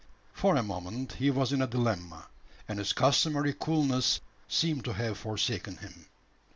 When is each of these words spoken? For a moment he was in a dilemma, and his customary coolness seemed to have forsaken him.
For 0.33 0.55
a 0.55 0.63
moment 0.63 1.11
he 1.13 1.29
was 1.29 1.53
in 1.53 1.61
a 1.61 1.67
dilemma, 1.67 2.25
and 2.67 2.79
his 2.79 2.91
customary 2.91 3.53
coolness 3.53 4.19
seemed 4.47 4.83
to 4.85 4.93
have 4.93 5.15
forsaken 5.19 5.77
him. 5.77 6.07